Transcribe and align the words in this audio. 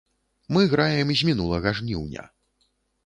Мы 0.55 0.61
граем 0.71 1.13
з 1.19 1.27
мінулага 1.29 1.77
жніўня. 1.81 2.23